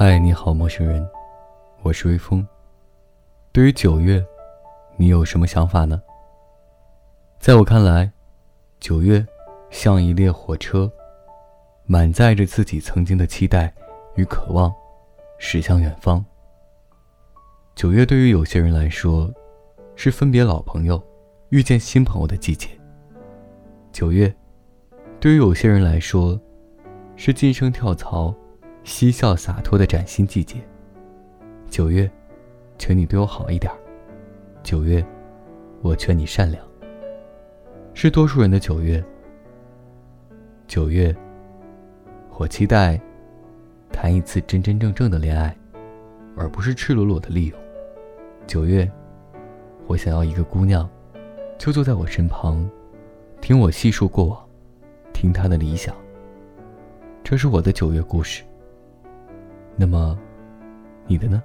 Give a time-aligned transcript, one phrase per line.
[0.00, 1.04] 嗨，你好，陌生人，
[1.82, 2.46] 我是微风。
[3.50, 4.24] 对于九月，
[4.96, 6.00] 你有什么想法呢？
[7.40, 8.08] 在我看来，
[8.78, 9.26] 九月
[9.70, 10.88] 像一列火车，
[11.84, 13.74] 满载着自己曾经的期待
[14.14, 14.72] 与渴望，
[15.36, 16.24] 驶向远方。
[17.74, 19.28] 九月对于有些人来说，
[19.96, 21.02] 是分别老朋友、
[21.48, 22.68] 遇见新朋友的季节。
[23.90, 24.32] 九月，
[25.18, 26.40] 对于有些人来说，
[27.16, 28.32] 是晋升跳槽。
[28.88, 30.56] 嬉笑洒脱的崭新季节。
[31.68, 32.10] 九月，
[32.78, 33.70] 求你对我好一点。
[34.62, 35.04] 九月，
[35.82, 36.66] 我劝你善良。
[37.92, 39.04] 是多数人的九月。
[40.66, 41.14] 九月，
[42.38, 42.98] 我期待
[43.92, 45.54] 谈一次真真正正的恋爱，
[46.34, 47.60] 而不是赤裸裸的利用。
[48.46, 48.90] 九月，
[49.86, 50.88] 我想要一个姑娘，
[51.58, 52.66] 就坐在我身旁，
[53.42, 54.48] 听我细述过往，
[55.12, 55.94] 听她的理想。
[57.22, 58.42] 这是我的九月故事。
[59.80, 60.18] 那么，
[61.06, 61.40] 你的呢？